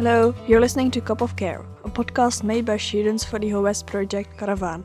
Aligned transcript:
Hello, 0.00 0.34
you're 0.46 0.62
listening 0.62 0.90
to 0.92 1.02
Cup 1.02 1.20
of 1.20 1.36
Care, 1.36 1.62
a 1.84 1.90
podcast 1.90 2.42
made 2.42 2.64
by 2.64 2.78
students 2.78 3.22
for 3.22 3.38
the 3.38 3.50
Howest 3.50 3.86
project 3.86 4.34
Karavaan. 4.38 4.82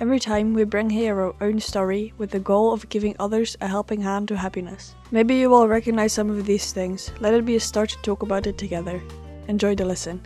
Every 0.00 0.18
time 0.18 0.52
we 0.52 0.64
bring 0.64 0.90
here 0.90 1.20
our 1.20 1.32
own 1.40 1.60
story 1.60 2.12
with 2.18 2.32
the 2.32 2.40
goal 2.40 2.72
of 2.72 2.88
giving 2.88 3.14
others 3.20 3.56
a 3.60 3.68
helping 3.68 4.00
hand 4.00 4.26
to 4.26 4.36
happiness. 4.36 4.96
Maybe 5.12 5.36
you 5.36 5.48
will 5.48 5.68
recognize 5.68 6.12
some 6.12 6.28
of 6.28 6.44
these 6.44 6.72
things. 6.72 7.12
Let 7.20 7.34
it 7.34 7.44
be 7.44 7.54
a 7.54 7.60
start 7.60 7.90
to 7.90 8.02
talk 8.02 8.24
about 8.24 8.48
it 8.48 8.58
together. 8.58 9.00
Enjoy 9.46 9.76
the 9.76 9.84
listen. 9.84 10.20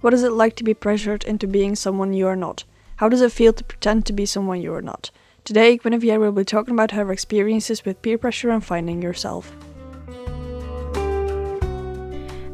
What 0.00 0.14
is 0.14 0.22
it 0.22 0.30
like 0.30 0.54
to 0.54 0.62
be 0.62 0.72
pressured 0.72 1.24
into 1.24 1.48
being 1.48 1.74
someone 1.74 2.12
you 2.12 2.28
are 2.28 2.36
not? 2.36 2.62
How 2.98 3.08
does 3.08 3.22
it 3.22 3.32
feel 3.32 3.52
to 3.54 3.64
pretend 3.64 4.06
to 4.06 4.12
be 4.12 4.24
someone 4.24 4.62
you 4.62 4.72
are 4.72 4.82
not? 4.82 5.10
Today, 5.42 5.78
Guinevere 5.78 6.20
will 6.20 6.30
be 6.30 6.44
talking 6.44 6.74
about 6.74 6.92
her 6.92 7.10
experiences 7.10 7.84
with 7.84 8.02
peer 8.02 8.18
pressure 8.18 8.50
and 8.50 8.64
finding 8.64 9.02
yourself. 9.02 9.52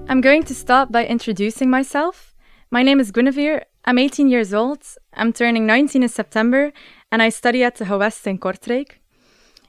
I'm 0.06 0.20
going 0.20 0.42
to 0.44 0.54
start 0.54 0.92
by 0.92 1.06
introducing 1.06 1.70
myself. 1.70 2.34
My 2.70 2.82
name 2.82 3.00
is 3.00 3.10
Guinevere. 3.10 3.64
I'm 3.86 3.98
18 3.98 4.28
years 4.28 4.52
old. 4.52 4.82
I'm 5.14 5.32
turning 5.32 5.66
19 5.66 6.02
in 6.02 6.08
September, 6.10 6.72
and 7.10 7.22
I 7.22 7.30
study 7.30 7.64
at 7.64 7.76
the 7.76 7.86
Howest 7.86 8.26
in 8.26 8.38
Kortrijk. 8.38 8.98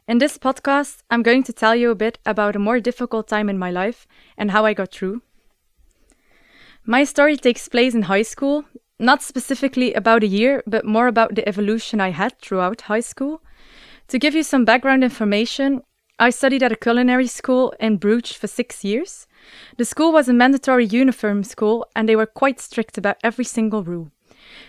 In 0.09 0.17
this 0.17 0.37
podcast, 0.37 0.97
I'm 1.09 1.23
going 1.23 1.43
to 1.43 1.53
tell 1.53 1.73
you 1.73 1.89
a 1.89 1.95
bit 1.95 2.19
about 2.25 2.55
a 2.55 2.59
more 2.59 2.81
difficult 2.81 3.29
time 3.29 3.47
in 3.49 3.57
my 3.57 3.71
life 3.71 4.05
and 4.37 4.51
how 4.51 4.65
I 4.65 4.73
got 4.73 4.91
through. 4.91 5.21
My 6.85 7.05
story 7.05 7.37
takes 7.37 7.69
place 7.69 7.95
in 7.95 8.03
high 8.03 8.23
school, 8.23 8.65
not 8.99 9.23
specifically 9.23 9.93
about 9.93 10.23
a 10.23 10.27
year, 10.27 10.61
but 10.67 10.85
more 10.85 11.07
about 11.07 11.35
the 11.35 11.47
evolution 11.47 12.01
I 12.01 12.09
had 12.09 12.37
throughout 12.39 12.81
high 12.81 12.99
school. 12.99 13.41
To 14.09 14.19
give 14.19 14.35
you 14.35 14.43
some 14.43 14.65
background 14.65 15.01
information, 15.01 15.81
I 16.19 16.29
studied 16.29 16.61
at 16.61 16.71
a 16.71 16.77
culinary 16.77 17.27
school 17.27 17.73
in 17.79 17.97
Bruges 17.97 18.37
for 18.37 18.47
six 18.47 18.83
years. 18.83 19.27
The 19.77 19.85
school 19.85 20.11
was 20.11 20.29
a 20.29 20.33
mandatory 20.33 20.85
uniform 20.85 21.43
school, 21.43 21.87
and 21.95 22.07
they 22.07 22.15
were 22.15 22.25
quite 22.25 22.59
strict 22.59 22.97
about 22.97 23.17
every 23.23 23.45
single 23.45 23.83
rule. 23.83 24.11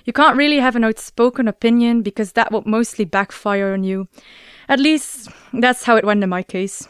You 0.04 0.12
can't 0.12 0.36
really 0.36 0.58
have 0.58 0.76
an 0.76 0.84
outspoken 0.84 1.48
opinion 1.48 2.02
because 2.02 2.32
that 2.32 2.52
would 2.52 2.66
mostly 2.66 3.04
backfire 3.04 3.72
on 3.72 3.84
you. 3.84 4.08
At 4.68 4.80
least, 4.80 5.28
that's 5.52 5.84
how 5.84 5.96
it 5.96 6.04
went 6.04 6.22
in 6.22 6.30
my 6.30 6.42
case. 6.42 6.88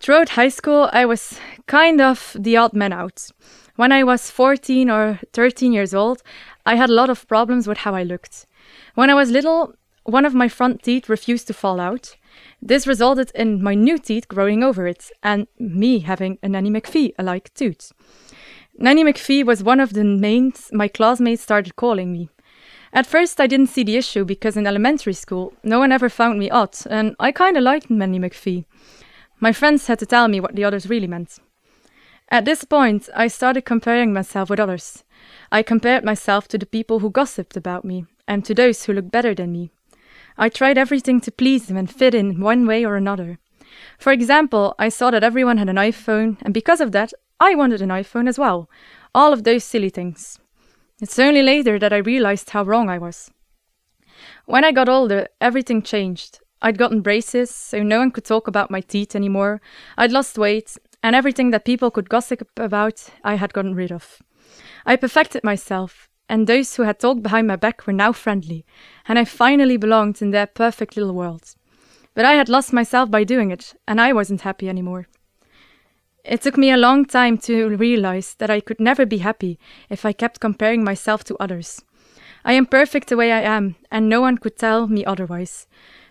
Throughout 0.00 0.30
high 0.30 0.48
school, 0.48 0.90
I 0.92 1.06
was 1.06 1.38
kind 1.66 2.00
of 2.00 2.36
the 2.38 2.56
odd 2.56 2.72
man 2.72 2.92
out. 2.92 3.30
When 3.76 3.92
I 3.92 4.02
was 4.02 4.30
14 4.30 4.90
or 4.90 5.20
13 5.32 5.72
years 5.72 5.94
old, 5.94 6.22
I 6.66 6.74
had 6.74 6.90
a 6.90 6.94
lot 6.94 7.08
of 7.08 7.26
problems 7.28 7.66
with 7.66 7.78
how 7.78 7.94
I 7.94 8.02
looked. 8.02 8.46
When 8.94 9.10
I 9.10 9.14
was 9.14 9.30
little, 9.30 9.74
one 10.04 10.24
of 10.24 10.34
my 10.34 10.48
front 10.48 10.82
teeth 10.82 11.08
refused 11.08 11.46
to 11.46 11.54
fall 11.54 11.80
out. 11.80 12.16
This 12.60 12.86
resulted 12.86 13.32
in 13.34 13.62
my 13.62 13.74
new 13.74 13.98
teeth 13.98 14.28
growing 14.28 14.62
over 14.62 14.86
it 14.86 15.10
and 15.22 15.46
me 15.58 16.00
having 16.00 16.38
a 16.42 16.48
Nanny 16.48 16.70
McPhee 16.70 17.12
alike 17.18 17.52
tooth. 17.54 17.92
Nanny 18.78 19.04
McPhee 19.04 19.44
was 19.44 19.62
one 19.62 19.80
of 19.80 19.92
the 19.92 20.04
names 20.04 20.70
my 20.72 20.88
classmates 20.88 21.42
started 21.42 21.76
calling 21.76 22.12
me. 22.12 22.30
At 22.92 23.06
first, 23.06 23.40
I 23.40 23.46
didn't 23.46 23.68
see 23.68 23.84
the 23.84 23.96
issue 23.96 24.24
because 24.24 24.56
in 24.56 24.66
elementary 24.66 25.14
school, 25.14 25.54
no 25.62 25.78
one 25.78 25.92
ever 25.92 26.08
found 26.08 26.38
me 26.38 26.50
odd, 26.50 26.76
and 26.88 27.16
I 27.18 27.32
kinda 27.32 27.60
liked 27.60 27.90
Nanny 27.90 28.18
McPhee. 28.18 28.64
My 29.40 29.52
friends 29.52 29.86
had 29.86 29.98
to 29.98 30.06
tell 30.06 30.28
me 30.28 30.40
what 30.40 30.54
the 30.54 30.64
others 30.64 30.88
really 30.88 31.06
meant. 31.06 31.38
At 32.28 32.44
this 32.44 32.64
point, 32.64 33.08
I 33.14 33.28
started 33.28 33.64
comparing 33.64 34.12
myself 34.12 34.48
with 34.48 34.60
others. 34.60 35.04
I 35.50 35.62
compared 35.62 36.04
myself 36.04 36.48
to 36.48 36.58
the 36.58 36.66
people 36.66 37.00
who 37.00 37.10
gossiped 37.10 37.56
about 37.56 37.84
me 37.84 38.06
and 38.28 38.44
to 38.44 38.54
those 38.54 38.84
who 38.84 38.92
looked 38.92 39.10
better 39.10 39.34
than 39.34 39.52
me. 39.52 39.70
I 40.36 40.48
tried 40.48 40.78
everything 40.78 41.20
to 41.22 41.32
please 41.32 41.66
them 41.66 41.76
and 41.76 41.90
fit 41.90 42.14
in 42.14 42.40
one 42.40 42.66
way 42.66 42.84
or 42.84 42.96
another. 42.96 43.38
For 43.98 44.12
example, 44.12 44.74
I 44.78 44.88
saw 44.88 45.10
that 45.10 45.24
everyone 45.24 45.58
had 45.58 45.68
an 45.68 45.76
iPhone, 45.76 46.38
and 46.42 46.52
because 46.52 46.80
of 46.80 46.92
that, 46.92 47.12
I 47.40 47.54
wanted 47.54 47.82
an 47.82 47.88
iPhone 47.88 48.28
as 48.28 48.38
well. 48.38 48.68
All 49.14 49.32
of 49.32 49.44
those 49.44 49.64
silly 49.64 49.90
things. 49.90 50.38
It's 51.00 51.18
only 51.18 51.42
later 51.42 51.78
that 51.78 51.92
I 51.92 51.98
realized 51.98 52.50
how 52.50 52.62
wrong 52.62 52.88
I 52.88 52.98
was. 52.98 53.30
When 54.46 54.64
I 54.64 54.72
got 54.72 54.88
older, 54.88 55.28
everything 55.40 55.82
changed. 55.82 56.40
I'd 56.60 56.78
gotten 56.78 57.00
braces, 57.00 57.50
so 57.50 57.82
no 57.82 57.98
one 57.98 58.12
could 58.12 58.24
talk 58.24 58.46
about 58.46 58.70
my 58.70 58.80
teeth 58.80 59.16
anymore. 59.16 59.60
I'd 59.98 60.12
lost 60.12 60.38
weight, 60.38 60.76
and 61.02 61.16
everything 61.16 61.50
that 61.50 61.64
people 61.64 61.90
could 61.90 62.08
gossip 62.08 62.48
about, 62.56 63.10
I 63.24 63.34
had 63.34 63.52
gotten 63.52 63.74
rid 63.74 63.90
of. 63.90 64.22
I 64.86 64.96
perfected 64.96 65.42
myself, 65.42 66.08
and 66.28 66.46
those 66.46 66.76
who 66.76 66.82
had 66.82 66.98
talked 66.98 67.22
behind 67.22 67.46
my 67.46 67.56
back 67.56 67.86
were 67.86 67.92
now 67.92 68.12
friendly, 68.12 68.64
and 69.06 69.18
I 69.18 69.24
finally 69.24 69.76
belonged 69.76 70.22
in 70.22 70.30
their 70.30 70.46
perfect 70.46 70.96
little 70.96 71.14
world. 71.14 71.54
But 72.14 72.24
I 72.24 72.34
had 72.34 72.48
lost 72.48 72.72
myself 72.72 73.10
by 73.10 73.24
doing 73.24 73.50
it, 73.50 73.74
and 73.86 74.00
I 74.00 74.12
wasn't 74.12 74.42
happy 74.42 74.68
anymore. 74.68 75.08
It 76.24 76.42
took 76.42 76.56
me 76.56 76.70
a 76.70 76.76
long 76.76 77.04
time 77.04 77.36
to 77.38 77.76
realize 77.76 78.34
that 78.34 78.50
I 78.50 78.60
could 78.60 78.78
never 78.78 79.04
be 79.04 79.18
happy 79.18 79.58
if 79.90 80.04
I 80.04 80.12
kept 80.12 80.40
comparing 80.40 80.84
myself 80.84 81.24
to 81.24 81.36
others. 81.38 81.82
I 82.44 82.52
am 82.52 82.66
perfect 82.66 83.08
the 83.08 83.16
way 83.16 83.32
I 83.32 83.40
am, 83.40 83.76
and 83.90 84.08
no 84.08 84.20
one 84.20 84.38
could 84.38 84.56
tell 84.56 84.86
me 84.86 85.04
otherwise. 85.04 85.66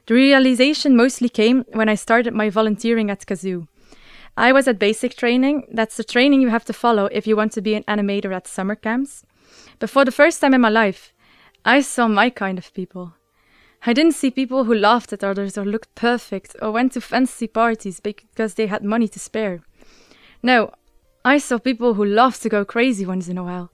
The 0.08 0.14
realization 0.14 0.96
mostly 0.96 1.30
came 1.30 1.64
when 1.74 1.88
I 1.88 1.96
started 1.96 2.34
my 2.34 2.50
volunteering 2.50 3.10
at 3.10 3.26
Kazou. 3.26 3.68
I 4.36 4.52
was 4.52 4.68
at 4.68 4.80
basic 4.80 5.16
training. 5.16 5.68
That's 5.72 5.98
the 5.98 6.04
training 6.04 6.42
you 6.42 6.50
have 6.50 6.66
to 6.66 6.74
follow 6.74 7.06
if 7.06 7.28
you 7.28 7.36
want 7.36 7.52
to 7.54 7.62
be 7.62 7.76
an 7.76 7.84
animator 7.84 8.34
at 8.34 8.48
summer 8.48 8.76
camps. 8.76 9.24
But 9.82 9.90
for 9.90 10.06
the 10.06 10.12
first 10.12 10.40
time 10.40 10.54
in 10.54 10.62
my 10.62 10.70
life, 10.70 11.12
I 11.66 11.82
saw 11.82 12.08
my 12.08 12.30
kind 12.30 12.60
of 12.60 12.72
people. 12.72 13.16
I 13.84 13.94
didn't 13.94 14.14
see 14.14 14.30
people 14.30 14.66
who 14.66 14.76
laughed 14.76 15.12
at 15.12 15.24
others 15.24 15.58
or 15.58 15.66
looked 15.66 15.96
perfect 15.96 16.56
or 16.62 16.70
went 16.72 16.92
to 16.92 17.02
fancy 17.02 17.48
parties 17.48 18.00
because 18.00 18.54
they 18.54 18.68
had 18.68 18.84
money 18.84 19.08
to 19.08 19.20
spare. 19.20 19.62
No, 20.44 20.72
I 21.26 21.40
saw 21.40 21.58
people 21.58 21.96
who 21.96 22.06
loved 22.06 22.44
to 22.44 22.50
go 22.50 22.64
crazy 22.64 23.08
once 23.08 23.28
in 23.28 23.40
a 23.40 23.44
while. 23.44 23.72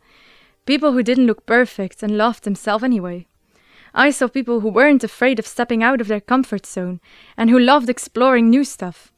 People 0.66 0.94
who 0.94 1.03
didn't 1.03 1.28
look 1.28 1.46
perfect 1.46 2.01
and 2.01 2.17
loved 2.17 2.46
themselves 2.46 2.85
anyway. 2.85 3.28
I 3.94 4.12
saw 4.12 4.29
people 4.29 4.62
who 4.62 4.69
weren't 4.69 5.03
afraid 5.03 5.40
of 5.40 5.46
stepping 5.46 5.84
out 5.84 6.00
of 6.00 6.07
their 6.07 6.22
comfort 6.22 6.66
zone 6.66 7.01
and 7.35 7.50
who 7.50 7.59
loved 7.59 7.90
exploring 7.90 8.50
new 8.50 8.63
stuff. 8.63 9.12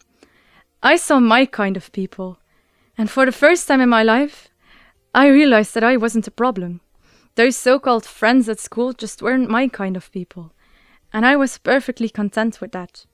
I 0.82 0.96
saw 0.96 1.20
my 1.20 1.46
kind 1.46 1.78
of 1.78 1.92
people, 1.92 2.40
and 2.98 3.12
for 3.12 3.28
the 3.28 3.32
first 3.32 3.68
time 3.68 3.80
in 3.80 3.90
my 3.90 4.02
life, 4.02 4.50
I 5.14 5.28
realized 5.28 5.74
that 5.74 5.84
I 5.84 5.98
wasn't 5.98 6.28
a 6.28 6.32
problem. 6.32 6.82
Those 7.36 7.58
so 7.58 7.80
called 7.80 8.06
friends 8.06 8.48
at 8.48 8.60
school 8.60 8.94
just 8.94 9.22
weren't 9.22 9.50
my 9.50 9.68
kind 9.68 9.98
of 9.98 10.12
people, 10.12 10.54
and 11.12 11.26
I 11.26 11.36
was 11.36 11.58
perfectly 11.58 12.10
content 12.10 12.62
with 12.62 12.74
that. 12.74 13.06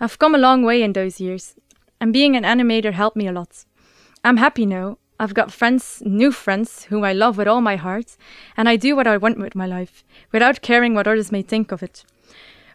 I've 0.00 0.18
come 0.18 0.34
a 0.34 0.38
long 0.38 0.62
way 0.62 0.82
in 0.82 0.94
those 0.94 1.20
years, 1.20 1.54
and 2.00 2.12
being 2.12 2.34
an 2.34 2.44
animator 2.44 2.92
helped 2.92 3.16
me 3.16 3.26
a 3.26 3.32
lot. 3.32 3.64
I'm 4.24 4.38
happy 4.38 4.64
now. 4.64 4.96
I've 5.20 5.34
got 5.34 5.52
friends, 5.52 6.02
new 6.06 6.32
friends, 6.32 6.84
whom 6.84 7.04
I 7.04 7.12
love 7.12 7.36
with 7.36 7.46
all 7.46 7.60
my 7.60 7.76
heart, 7.76 8.16
and 8.56 8.68
I 8.68 8.76
do 8.76 8.96
what 8.96 9.06
I 9.06 9.18
want 9.18 9.38
with 9.38 9.54
my 9.54 9.66
life, 9.66 10.02
without 10.32 10.62
caring 10.62 10.94
what 10.94 11.06
others 11.06 11.30
may 11.30 11.42
think 11.42 11.72
of 11.72 11.82
it. 11.82 12.04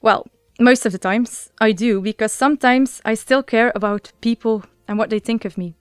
Well, 0.02 0.28
most 0.60 0.86
of 0.86 0.92
the 0.92 1.00
times, 1.00 1.50
I 1.60 1.72
do, 1.72 2.02
because 2.02 2.34
sometimes 2.34 3.02
I 3.04 3.16
still 3.16 3.42
care 3.42 3.72
about 3.74 4.12
people 4.22 4.64
and 4.88 4.98
what 5.00 5.10
they 5.10 5.20
think 5.20 5.44
of 5.44 5.58
me. 5.58 5.76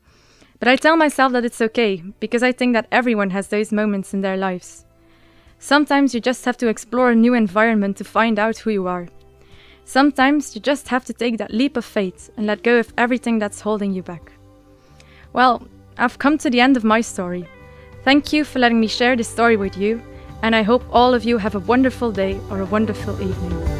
But 0.58 0.68
I 0.68 0.76
tell 0.76 0.96
myself 0.96 1.32
that 1.32 1.44
it's 1.44 1.60
okay, 1.60 2.02
because 2.20 2.42
I 2.42 2.52
think 2.52 2.72
that 2.72 2.88
everyone 2.90 3.30
has 3.30 3.48
those 3.48 3.72
moments 3.72 4.14
in 4.14 4.22
their 4.22 4.36
lives. 4.36 4.84
Sometimes 5.58 6.14
you 6.14 6.20
just 6.20 6.44
have 6.44 6.56
to 6.58 6.68
explore 6.68 7.10
a 7.10 7.14
new 7.14 7.34
environment 7.34 7.96
to 7.98 8.04
find 8.04 8.38
out 8.38 8.58
who 8.58 8.70
you 8.70 8.86
are. 8.86 9.08
Sometimes 9.84 10.54
you 10.54 10.60
just 10.60 10.88
have 10.88 11.04
to 11.04 11.12
take 11.12 11.38
that 11.38 11.52
leap 11.52 11.76
of 11.76 11.84
faith 11.84 12.30
and 12.36 12.46
let 12.46 12.62
go 12.62 12.78
of 12.78 12.92
everything 12.98 13.38
that's 13.38 13.60
holding 13.60 13.92
you 13.92 14.02
back. 14.02 14.32
Well, 15.32 15.66
I've 15.98 16.18
come 16.18 16.38
to 16.38 16.50
the 16.50 16.60
end 16.60 16.76
of 16.76 16.84
my 16.84 17.00
story. 17.00 17.46
Thank 18.02 18.32
you 18.32 18.44
for 18.44 18.58
letting 18.58 18.80
me 18.80 18.86
share 18.86 19.16
this 19.16 19.28
story 19.28 19.56
with 19.56 19.76
you, 19.76 20.02
and 20.42 20.56
I 20.56 20.62
hope 20.62 20.84
all 20.90 21.14
of 21.14 21.24
you 21.24 21.38
have 21.38 21.54
a 21.54 21.60
wonderful 21.60 22.12
day 22.12 22.38
or 22.50 22.60
a 22.60 22.66
wonderful 22.66 23.20
evening. 23.20 23.75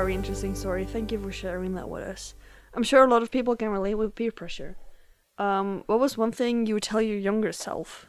Very 0.00 0.14
interesting 0.14 0.54
story. 0.54 0.86
Thank 0.86 1.12
you 1.12 1.18
for 1.20 1.30
sharing 1.30 1.74
that 1.74 1.90
with 1.90 2.02
us. 2.02 2.34
I'm 2.72 2.82
sure 2.82 3.04
a 3.04 3.10
lot 3.10 3.22
of 3.22 3.30
people 3.30 3.54
can 3.54 3.68
relate 3.68 3.96
with 3.96 4.14
peer 4.14 4.32
pressure. 4.32 4.78
Um, 5.36 5.84
what 5.88 6.00
was 6.00 6.16
one 6.16 6.32
thing 6.32 6.64
you 6.64 6.72
would 6.72 6.84
tell 6.84 7.02
your 7.02 7.18
younger 7.18 7.52
self? 7.52 8.06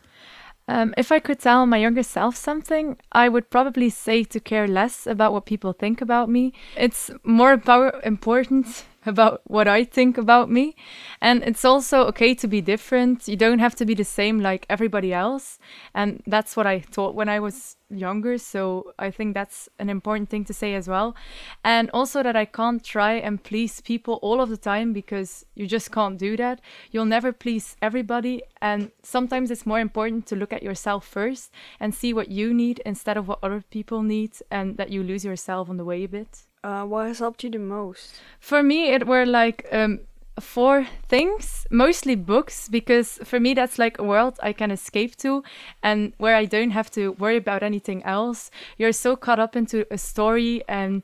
Um, 0.69 0.93
if 0.97 1.11
I 1.11 1.19
could 1.19 1.39
tell 1.39 1.65
my 1.65 1.75
younger 1.75 2.03
self 2.03 2.37
something, 2.37 2.97
I 3.11 3.27
would 3.27 3.49
probably 3.49 3.89
say 3.89 4.23
to 4.23 4.39
care 4.39 4.69
less 4.69 5.05
about 5.05 5.33
what 5.33 5.45
people 5.45 5.73
think 5.73 5.99
about 5.99 6.29
me. 6.29 6.53
It's 6.77 7.11
more 7.25 7.51
about 7.51 8.05
important 8.05 8.85
about 9.05 9.41
what 9.45 9.67
I 9.67 9.83
think 9.83 10.17
about 10.17 10.49
me. 10.49 10.75
And 11.21 11.43
it's 11.43 11.65
also 11.65 12.05
okay 12.07 12.33
to 12.35 12.47
be 12.47 12.61
different. 12.61 13.27
You 13.27 13.35
don't 13.35 13.59
have 13.59 13.75
to 13.75 13.85
be 13.85 13.93
the 13.93 14.03
same 14.03 14.39
like 14.39 14.65
everybody 14.69 15.13
else. 15.13 15.57
And 15.93 16.21
that's 16.27 16.55
what 16.55 16.67
I 16.67 16.79
thought 16.79 17.15
when 17.15 17.29
I 17.29 17.39
was 17.39 17.77
younger. 17.89 18.37
So 18.37 18.93
I 18.99 19.11
think 19.11 19.33
that's 19.33 19.67
an 19.79 19.89
important 19.89 20.29
thing 20.29 20.45
to 20.45 20.53
say 20.53 20.75
as 20.75 20.87
well. 20.87 21.15
And 21.63 21.89
also 21.91 22.23
that 22.23 22.35
I 22.35 22.45
can't 22.45 22.83
try 22.83 23.13
and 23.13 23.43
please 23.43 23.81
people 23.81 24.19
all 24.21 24.39
of 24.39 24.49
the 24.49 24.57
time 24.57 24.93
because 24.93 25.45
you 25.55 25.67
just 25.67 25.91
can't 25.91 26.17
do 26.17 26.37
that. 26.37 26.61
You'll 26.91 27.05
never 27.05 27.31
please 27.31 27.75
everybody. 27.81 28.43
And 28.61 28.91
sometimes 29.03 29.49
it's 29.51 29.65
more 29.65 29.79
important 29.79 30.27
to 30.27 30.35
look 30.35 30.53
at 30.53 30.63
yourself 30.63 31.07
first 31.07 31.51
and 31.79 31.93
see 31.93 32.13
what 32.13 32.29
you 32.29 32.53
need 32.53 32.81
instead 32.85 33.17
of 33.17 33.27
what 33.27 33.39
other 33.41 33.63
people 33.69 34.03
need 34.03 34.33
and 34.51 34.77
that 34.77 34.91
you 34.91 35.03
lose 35.03 35.25
yourself 35.25 35.69
on 35.69 35.77
the 35.77 35.85
way 35.85 36.03
a 36.03 36.07
bit. 36.07 36.43
Uh, 36.63 36.85
what 36.85 37.07
has 37.07 37.19
helped 37.19 37.43
you 37.43 37.49
the 37.49 37.59
most? 37.59 38.21
For 38.39 38.61
me, 38.61 38.89
it 38.89 39.07
were 39.07 39.25
like 39.25 39.67
um, 39.71 40.01
four 40.39 40.87
things, 41.07 41.65
mostly 41.71 42.15
books, 42.15 42.69
because 42.69 43.19
for 43.23 43.39
me, 43.39 43.53
that's 43.53 43.79
like 43.79 43.97
a 43.97 44.03
world 44.03 44.37
I 44.43 44.53
can 44.53 44.69
escape 44.69 45.15
to 45.17 45.43
and 45.81 46.13
where 46.17 46.35
I 46.35 46.45
don't 46.45 46.71
have 46.71 46.91
to 46.91 47.13
worry 47.13 47.37
about 47.37 47.63
anything 47.63 48.03
else. 48.03 48.51
You're 48.77 48.93
so 48.93 49.15
caught 49.15 49.39
up 49.39 49.55
into 49.55 49.85
a 49.91 49.97
story 49.97 50.63
and 50.67 51.03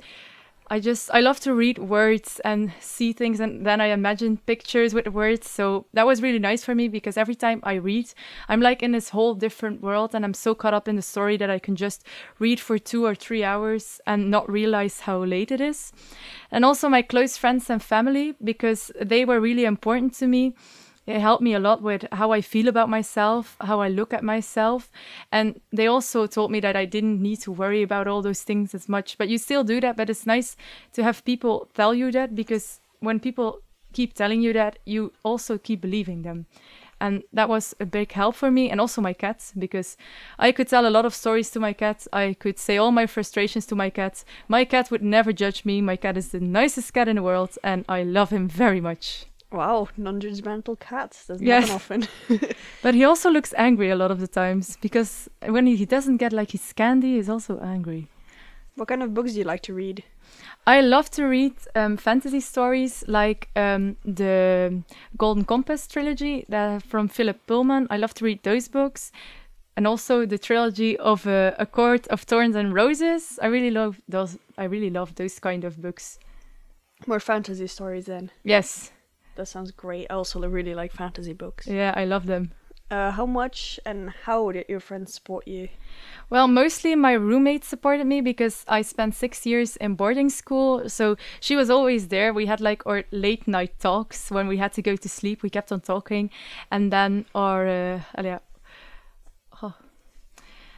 I 0.69 0.81
just 0.81 1.09
I 1.13 1.21
love 1.21 1.39
to 1.41 1.53
read 1.53 1.77
words 1.77 2.41
and 2.43 2.73
see 2.81 3.13
things 3.13 3.39
and 3.39 3.65
then 3.65 3.79
I 3.79 3.87
imagine 3.87 4.37
pictures 4.37 4.93
with 4.93 5.07
words. 5.07 5.49
So 5.49 5.85
that 5.93 6.05
was 6.05 6.21
really 6.21 6.39
nice 6.39 6.63
for 6.63 6.75
me 6.75 6.89
because 6.89 7.15
every 7.15 7.35
time 7.35 7.61
I 7.63 7.75
read, 7.75 8.13
I'm 8.49 8.59
like 8.59 8.83
in 8.83 8.91
this 8.91 9.09
whole 9.09 9.33
different 9.33 9.81
world 9.81 10.13
and 10.13 10.25
I'm 10.25 10.33
so 10.33 10.53
caught 10.53 10.73
up 10.73 10.87
in 10.87 10.97
the 10.97 11.01
story 11.01 11.37
that 11.37 11.49
I 11.49 11.59
can 11.59 11.77
just 11.77 12.03
read 12.39 12.59
for 12.59 12.77
2 12.77 13.05
or 13.05 13.15
3 13.15 13.43
hours 13.43 14.01
and 14.05 14.29
not 14.29 14.51
realize 14.51 15.01
how 15.01 15.23
late 15.23 15.51
it 15.51 15.61
is. 15.61 15.93
And 16.51 16.65
also 16.65 16.89
my 16.89 17.01
close 17.01 17.37
friends 17.37 17.69
and 17.69 17.81
family 17.81 18.35
because 18.43 18.91
they 19.01 19.23
were 19.23 19.39
really 19.39 19.63
important 19.63 20.13
to 20.15 20.27
me 20.27 20.53
it 21.07 21.21
helped 21.21 21.41
me 21.41 21.53
a 21.53 21.59
lot 21.59 21.81
with 21.81 22.05
how 22.11 22.31
I 22.31 22.41
feel 22.41 22.67
about 22.67 22.89
myself, 22.89 23.55
how 23.61 23.79
I 23.79 23.87
look 23.87 24.13
at 24.13 24.23
myself. 24.23 24.91
And 25.31 25.61
they 25.71 25.87
also 25.87 26.27
told 26.27 26.51
me 26.51 26.59
that 26.59 26.75
I 26.75 26.83
didn't 26.83 27.21
need 27.21 27.37
to 27.41 27.51
worry 27.51 27.81
about 27.81 28.07
all 28.07 28.21
those 28.21 28.43
things 28.43 28.75
as 28.75 28.89
much. 28.89 29.17
But 29.17 29.29
you 29.29 29.37
still 29.37 29.63
do 29.63 29.79
that. 29.79 29.95
But 29.95 30.09
it's 30.09 30.25
nice 30.25 30.57
to 30.93 31.03
have 31.03 31.23
people 31.23 31.69
tell 31.73 31.93
you 31.93 32.11
that 32.11 32.35
because 32.35 32.81
when 32.99 33.21
people 33.21 33.61
keep 33.93 34.15
telling 34.15 34.41
you 34.41 34.51
that, 34.51 34.79
you 34.85 35.13
also 35.23 35.57
keep 35.57 35.79
believing 35.79 36.23
them. 36.23 36.45
And 36.99 37.23
that 37.31 37.47
was 37.47 37.73
a 37.79 37.85
big 37.85 38.11
help 38.11 38.35
for 38.35 38.51
me 38.51 38.69
and 38.69 38.81
also 38.81 39.01
my 39.01 39.13
cats 39.13 39.53
because 39.57 39.95
I 40.37 40.51
could 40.51 40.67
tell 40.67 40.85
a 40.85 40.89
lot 40.89 41.05
of 41.05 41.13
stories 41.13 41.49
to 41.51 41.59
my 41.59 41.71
cat. 41.71 42.05
I 42.11 42.35
could 42.37 42.59
say 42.59 42.77
all 42.77 42.91
my 42.91 43.05
frustrations 43.05 43.65
to 43.67 43.75
my 43.75 43.89
cat. 43.89 44.25
My 44.47 44.65
cat 44.65 44.91
would 44.91 45.03
never 45.03 45.31
judge 45.31 45.63
me. 45.63 45.79
My 45.79 45.95
cat 45.95 46.17
is 46.17 46.29
the 46.29 46.39
nicest 46.39 46.93
cat 46.93 47.07
in 47.07 47.15
the 47.15 47.23
world 47.23 47.57
and 47.63 47.85
I 47.87 48.03
love 48.03 48.31
him 48.31 48.49
very 48.49 48.81
much. 48.81 49.27
Wow, 49.51 49.87
non-judgmental 49.97 50.77
cat. 50.79 51.17
Doesn't 51.27 51.45
Yes. 51.45 51.69
happen 51.69 52.03
often. 52.29 52.39
But 52.83 52.95
he 52.95 53.05
also 53.05 53.29
looks 53.29 53.53
angry 53.57 53.89
a 53.89 53.95
lot 53.95 54.11
of 54.11 54.19
the 54.19 54.27
times 54.27 54.77
because 54.81 55.29
when 55.45 55.65
he, 55.67 55.75
he 55.75 55.85
doesn't 55.85 56.17
get 56.17 56.33
like 56.33 56.51
his 56.51 56.73
candy, 56.73 57.15
he's 57.15 57.29
also 57.29 57.59
angry. 57.59 58.07
what 58.75 58.87
kind 58.89 59.01
of 59.03 59.13
books 59.13 59.31
do 59.33 59.39
you 59.39 59.43
like 59.45 59.61
to 59.63 59.73
read? 59.73 60.03
I 60.67 60.81
love 60.81 61.09
to 61.11 61.23
read 61.25 61.53
um, 61.75 61.97
fantasy 61.97 62.39
stories 62.41 63.03
like 63.07 63.47
um, 63.55 63.95
the 64.05 64.83
Golden 65.17 65.45
Compass 65.45 65.87
trilogy 65.87 66.45
that 66.49 66.83
from 66.83 67.07
Philip 67.07 67.37
Pullman. 67.47 67.87
I 67.89 67.97
love 67.97 68.13
to 68.15 68.25
read 68.25 68.43
those 68.43 68.67
books. 68.67 69.11
And 69.77 69.87
also 69.87 70.25
the 70.25 70.37
trilogy 70.37 70.97
of 70.97 71.25
uh, 71.25 71.51
A 71.57 71.65
Court 71.65 72.07
of 72.07 72.21
Thorns 72.21 72.55
and 72.55 72.73
Roses. 72.73 73.39
I 73.41 73.47
really 73.47 73.71
love 73.71 74.01
those. 74.09 74.37
I 74.57 74.65
really 74.65 74.89
love 74.89 75.13
those 75.15 75.39
kind 75.39 75.63
of 75.63 75.81
books. 75.81 76.19
More 77.07 77.19
fantasy 77.19 77.67
stories 77.67 78.05
then. 78.05 78.29
Yes, 78.43 78.91
That 79.37 79.47
sounds 79.47 79.71
great. 79.71 80.07
I 80.09 80.15
also 80.15 80.39
really 80.47 80.73
like 80.73 80.91
fantasy 80.91 81.33
books. 81.33 81.67
yeah, 81.67 81.93
I 81.95 82.05
love 82.05 82.25
them. 82.25 82.51
Uh, 82.89 83.11
how 83.11 83.25
much 83.25 83.79
and 83.85 84.09
how 84.23 84.49
did 84.51 84.65
your 84.69 84.79
friends 84.79 85.13
support 85.13 85.45
you? 85.45 85.67
Well, 86.29 86.47
mostly 86.47 86.95
my 86.95 87.11
roommate 87.13 87.65
supported 87.65 88.07
me 88.07 88.21
because 88.21 88.63
I 88.67 88.81
spent 88.81 89.13
six 89.13 89.45
years 89.45 89.75
in 89.75 89.95
boarding 89.95 90.29
school. 90.29 90.89
So 90.89 91.17
she 91.41 91.57
was 91.57 91.69
always 91.69 92.07
there. 92.07 92.33
We 92.33 92.45
had 92.45 92.61
like 92.61 92.85
our 92.85 93.03
late 93.11 93.45
night 93.45 93.77
talks 93.79 94.31
when 94.31 94.47
we 94.47 94.57
had 94.57 94.71
to 94.73 94.81
go 94.81 94.95
to 94.95 95.09
sleep. 95.09 95.43
We 95.43 95.49
kept 95.49 95.71
on 95.71 95.81
talking. 95.81 96.29
And 96.71 96.91
then 96.91 97.25
our. 97.35 97.67
Uh, 97.67 98.39
oh. 99.61 99.75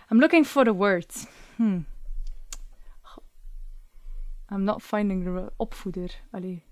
I'm 0.10 0.20
looking 0.20 0.44
for 0.44 0.66
the 0.66 0.74
words. 0.74 1.28
Hmm. 1.58 1.82
I'm 4.50 4.66
not 4.66 4.82
finding 4.82 5.26
the 5.26 5.52
opvoeder. 5.60 6.12
Allee. 6.34 6.64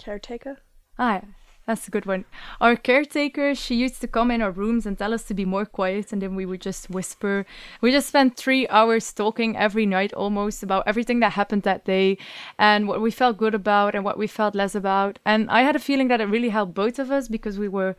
Caretaker? 0.00 0.58
Ah, 0.98 1.22
that's 1.66 1.88
a 1.88 1.90
good 1.90 2.06
one. 2.06 2.24
Our 2.60 2.76
caretaker, 2.76 3.54
she 3.54 3.74
used 3.74 4.00
to 4.02 4.06
come 4.06 4.30
in 4.30 4.42
our 4.42 4.50
rooms 4.50 4.84
and 4.86 4.98
tell 4.98 5.14
us 5.14 5.24
to 5.24 5.34
be 5.34 5.44
more 5.44 5.64
quiet, 5.64 6.12
and 6.12 6.20
then 6.20 6.36
we 6.36 6.44
would 6.46 6.60
just 6.60 6.90
whisper. 6.90 7.46
We 7.80 7.90
just 7.90 8.08
spent 8.08 8.36
three 8.36 8.68
hours 8.68 9.12
talking 9.12 9.56
every 9.56 9.86
night 9.86 10.12
almost 10.12 10.62
about 10.62 10.84
everything 10.86 11.20
that 11.20 11.32
happened 11.32 11.62
that 11.62 11.84
day 11.84 12.18
and 12.58 12.86
what 12.86 13.00
we 13.00 13.10
felt 13.10 13.38
good 13.38 13.54
about 13.54 13.94
and 13.94 14.04
what 14.04 14.18
we 14.18 14.26
felt 14.26 14.54
less 14.54 14.74
about. 14.74 15.18
And 15.24 15.48
I 15.50 15.62
had 15.62 15.74
a 15.74 15.78
feeling 15.80 16.08
that 16.08 16.20
it 16.20 16.26
really 16.26 16.50
helped 16.50 16.74
both 16.74 16.98
of 16.98 17.10
us 17.10 17.28
because 17.28 17.58
we 17.58 17.68
were, 17.68 17.96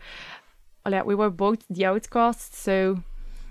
we 0.85 1.15
were 1.15 1.31
both 1.31 1.65
the 1.67 1.85
outcasts. 1.85 2.59
So 2.59 3.01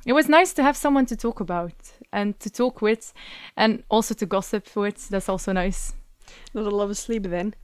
it 0.06 0.12
was 0.12 0.28
nice 0.28 0.52
to 0.54 0.62
have 0.62 0.76
someone 0.76 1.06
to 1.06 1.16
talk 1.16 1.40
about 1.40 1.74
and 2.12 2.38
to 2.38 2.48
talk 2.48 2.80
with, 2.80 3.12
and 3.56 3.82
also 3.88 4.14
to 4.14 4.26
gossip 4.26 4.76
with. 4.76 5.08
That's 5.08 5.28
also 5.28 5.52
nice. 5.52 5.94
Not 6.54 6.66
a 6.66 6.70
lot 6.70 6.88
of 6.88 6.96
sleep 6.96 7.24
then. 7.24 7.54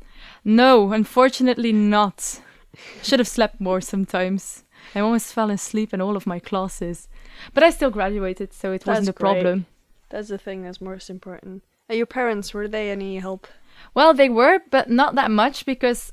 No, 0.45 0.93
unfortunately 0.93 1.73
not. 1.73 2.41
Should 3.03 3.19
have 3.19 3.29
slept 3.29 3.61
more 3.61 3.81
sometimes. 3.81 4.65
I 4.95 5.01
almost 5.01 5.35
fell 5.35 5.51
asleep 5.51 5.93
in 5.93 6.01
all 6.01 6.17
of 6.17 6.27
my 6.27 6.39
classes. 6.39 7.09
But 7.55 7.63
I 7.63 7.71
still 7.71 7.91
graduated, 7.91 8.53
so 8.53 8.73
it 8.73 8.87
wasn't 8.87 9.07
That's 9.07 9.17
a 9.17 9.21
problem. 9.21 9.67
That's 10.09 10.29
the 10.29 10.39
thing 10.39 10.63
that's 10.63 10.81
most 10.81 11.11
important. 11.11 11.63
Uh, 11.91 11.95
your 11.95 12.07
parents, 12.07 12.53
were 12.55 12.69
they 12.69 12.91
any 12.91 13.19
help? 13.19 13.47
Well, 13.95 14.15
they 14.15 14.29
were, 14.29 14.61
but 14.71 14.91
not 14.91 15.15
that 15.15 15.31
much 15.31 15.65
because 15.65 16.13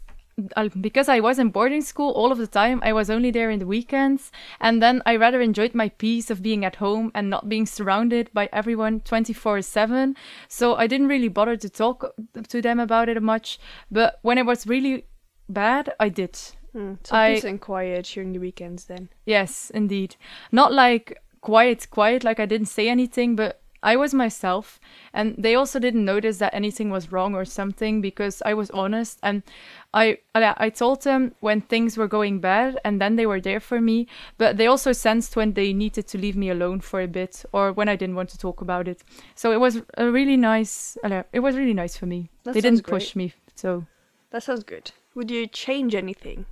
because 0.79 1.09
I 1.09 1.19
was 1.19 1.39
in 1.39 1.49
boarding 1.49 1.81
school 1.81 2.11
all 2.11 2.31
of 2.31 2.37
the 2.37 2.47
time. 2.47 2.79
I 2.83 2.93
was 2.93 3.09
only 3.09 3.31
there 3.31 3.49
in 3.49 3.59
the 3.59 3.65
weekends, 3.65 4.31
and 4.59 4.81
then 4.81 5.01
I 5.05 5.15
rather 5.15 5.41
enjoyed 5.41 5.73
my 5.73 5.89
peace 5.89 6.29
of 6.29 6.41
being 6.43 6.63
at 6.63 6.75
home 6.77 7.11
and 7.15 7.29
not 7.29 7.49
being 7.49 7.65
surrounded 7.65 8.29
by 8.33 8.49
everyone 8.53 8.99
24/7. 9.01 10.15
So 10.47 10.75
I 10.75 10.87
didn't 10.87 11.07
really 11.07 11.27
bother 11.29 11.57
to 11.57 11.69
talk 11.69 12.13
to 12.47 12.61
them 12.61 12.79
about 12.79 13.09
it 13.09 13.21
much. 13.21 13.59
But 13.91 14.19
when 14.21 14.37
it 14.37 14.45
was 14.45 14.67
really 14.67 15.05
bad, 15.49 15.93
I 15.99 16.09
did. 16.09 16.37
Hmm. 16.73 16.93
So 17.03 17.15
I- 17.15 17.35
peace 17.35 17.43
and 17.43 17.59
quiet 17.61 18.05
during 18.13 18.33
the 18.33 18.39
weekends 18.39 18.85
then. 18.85 19.09
Yes, 19.25 19.71
indeed. 19.73 20.15
Not 20.51 20.71
like 20.71 21.21
quiet, 21.41 21.87
quiet, 21.89 22.23
like 22.23 22.39
I 22.39 22.45
didn't 22.45 22.67
say 22.67 22.89
anything, 22.89 23.35
but 23.35 23.61
I 23.83 23.95
was 23.95 24.13
myself. 24.13 24.79
And 25.13 25.35
they 25.37 25.55
also 25.55 25.79
didn't 25.79 26.05
notice 26.05 26.37
that 26.37 26.53
anything 26.53 26.89
was 26.89 27.11
wrong 27.11 27.35
or 27.35 27.45
something 27.45 28.01
because 28.01 28.41
I 28.45 28.53
was 28.53 28.69
honest. 28.71 29.19
And 29.23 29.43
I, 29.93 30.19
I 30.35 30.69
told 30.69 31.03
them 31.03 31.33
when 31.39 31.61
things 31.61 31.97
were 31.97 32.07
going 32.07 32.39
bad, 32.39 32.79
and 32.83 33.01
then 33.01 33.15
they 33.15 33.25
were 33.25 33.41
there 33.41 33.59
for 33.59 33.81
me. 33.81 34.07
But 34.37 34.57
they 34.57 34.67
also 34.67 34.91
sensed 34.91 35.35
when 35.35 35.53
they 35.53 35.73
needed 35.73 36.07
to 36.07 36.17
leave 36.17 36.35
me 36.35 36.49
alone 36.49 36.81
for 36.81 37.01
a 37.01 37.07
bit 37.07 37.43
or 37.53 37.71
when 37.71 37.89
I 37.89 37.95
didn't 37.95 38.15
want 38.15 38.29
to 38.29 38.37
talk 38.37 38.61
about 38.61 38.87
it. 38.87 39.03
So 39.35 39.51
it 39.51 39.59
was 39.59 39.81
a 39.97 40.11
really 40.11 40.37
nice, 40.37 40.97
it 41.33 41.39
was 41.39 41.55
really 41.55 41.73
nice 41.73 41.97
for 41.97 42.05
me. 42.05 42.29
That 42.43 42.53
they 42.53 42.61
didn't 42.61 42.85
push 42.85 43.15
me. 43.15 43.33
So. 43.55 43.85
That 44.31 44.43
sounds 44.43 44.63
good. 44.63 44.91
Would 45.17 45.31
you 45.31 45.47
change 45.47 45.95
anything? 45.95 46.45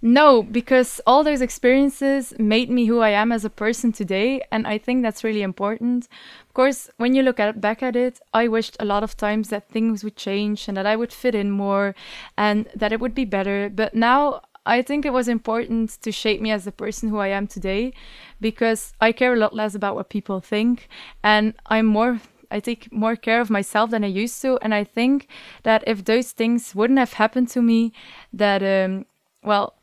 No, 0.00 0.44
because 0.44 1.00
all 1.04 1.24
those 1.24 1.40
experiences 1.40 2.32
made 2.38 2.70
me 2.70 2.86
who 2.86 3.00
I 3.00 3.08
am 3.08 3.32
as 3.32 3.44
a 3.44 3.50
person 3.50 3.90
today, 3.90 4.40
and 4.52 4.68
I 4.68 4.78
think 4.78 5.02
that's 5.02 5.24
really 5.24 5.42
important. 5.42 6.06
Of 6.46 6.54
course, 6.54 6.88
when 6.96 7.16
you 7.16 7.24
look 7.24 7.40
at 7.40 7.60
back 7.60 7.82
at 7.82 7.96
it, 7.96 8.20
I 8.32 8.46
wished 8.46 8.76
a 8.78 8.84
lot 8.84 9.02
of 9.02 9.16
times 9.16 9.48
that 9.48 9.68
things 9.68 10.04
would 10.04 10.14
change 10.14 10.68
and 10.68 10.76
that 10.76 10.86
I 10.86 10.94
would 10.94 11.12
fit 11.12 11.34
in 11.34 11.50
more 11.50 11.96
and 12.38 12.68
that 12.76 12.92
it 12.92 13.00
would 13.00 13.16
be 13.16 13.24
better. 13.24 13.68
But 13.68 13.96
now 13.96 14.42
I 14.64 14.80
think 14.80 15.04
it 15.04 15.12
was 15.12 15.26
important 15.26 15.98
to 16.02 16.12
shape 16.12 16.40
me 16.40 16.52
as 16.52 16.64
the 16.64 16.70
person 16.70 17.08
who 17.08 17.18
I 17.18 17.28
am 17.28 17.48
today 17.48 17.94
because 18.40 18.94
I 19.00 19.10
care 19.10 19.34
a 19.34 19.38
lot 19.38 19.56
less 19.56 19.74
about 19.74 19.96
what 19.96 20.08
people 20.08 20.38
think 20.38 20.88
and 21.24 21.54
I'm 21.66 21.86
more 21.86 22.20
I 22.54 22.60
take 22.60 22.92
more 22.92 23.16
care 23.16 23.40
of 23.40 23.50
myself 23.50 23.90
than 23.90 24.04
I 24.04 24.22
used 24.24 24.40
to 24.42 24.58
and 24.62 24.72
I 24.72 24.84
think 24.84 25.28
that 25.64 25.82
if 25.86 26.04
those 26.04 26.32
things 26.32 26.74
wouldn't 26.74 27.00
have 27.00 27.14
happened 27.14 27.48
to 27.50 27.60
me 27.60 27.92
that 28.32 28.62
um 28.62 29.06
well 29.42 29.74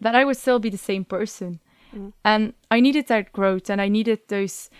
that 0.00 0.14
I 0.14 0.24
would 0.24 0.36
still 0.36 0.58
be 0.58 0.70
the 0.70 0.86
same 0.90 1.04
person. 1.04 1.60
Mm. 1.94 2.12
And 2.24 2.42
I 2.70 2.80
needed 2.80 3.06
that 3.08 3.32
growth 3.32 3.70
and 3.70 3.80
I 3.80 3.88
needed 3.88 4.20
those 4.28 4.70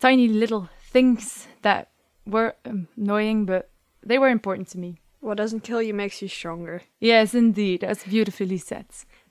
tiny 0.00 0.28
little 0.28 0.68
things 0.92 1.48
that 1.62 1.88
were 2.26 2.54
um, 2.64 2.88
annoying 2.96 3.46
but 3.46 3.68
they 4.02 4.18
were 4.18 4.30
important 4.30 4.68
to 4.68 4.78
me. 4.78 5.00
What 5.20 5.36
doesn't 5.38 5.64
kill 5.64 5.82
you 5.82 5.94
makes 5.94 6.22
you 6.22 6.28
stronger. 6.28 6.82
Yes, 7.00 7.34
indeed. 7.34 7.80
That's 7.80 8.04
beautifully 8.04 8.58
said. 8.58 8.86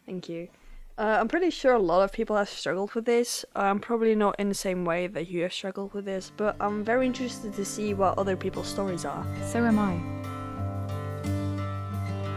Thank 0.06 0.30
you. 0.30 0.50
Uh, 0.98 1.18
I'm 1.20 1.28
pretty 1.28 1.50
sure 1.50 1.74
a 1.74 1.80
lot 1.80 2.04
of 2.04 2.14
people 2.14 2.38
have 2.38 2.48
struggled 2.48 2.94
with 2.94 3.04
this. 3.04 3.44
I'm 3.54 3.82
probably 3.82 4.16
not 4.16 4.40
in 4.40 4.48
the 4.48 4.56
same 4.56 4.86
way 4.86 5.08
that 5.08 5.28
you 5.28 5.42
have 5.42 5.52
struggled 5.52 5.94
with 5.94 6.06
this, 6.06 6.32
but 6.38 6.56
I'm 6.62 6.86
very 6.86 7.06
interested 7.06 7.54
to 7.56 7.66
see 7.66 7.94
what 7.94 8.18
other 8.18 8.38
people's 8.38 8.70
stories 8.70 9.04
are. 9.04 9.26
So 9.46 9.66
am 9.66 9.78
I. 9.78 9.96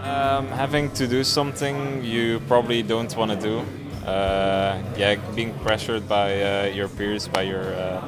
Um, 0.02 0.48
having 0.48 0.90
to 0.94 1.06
do 1.06 1.22
something 1.22 2.02
you 2.02 2.40
probably 2.48 2.82
don't 2.82 3.16
want 3.16 3.30
to 3.30 3.36
do. 3.36 3.64
Uh, 4.04 4.82
yeah, 4.96 5.14
being 5.36 5.56
pressured 5.60 6.08
by 6.08 6.42
uh, 6.42 6.64
your 6.74 6.88
peers, 6.88 7.28
by 7.28 7.42
your 7.42 7.62
uh, 7.74 8.00